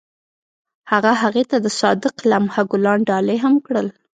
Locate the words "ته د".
1.49-1.67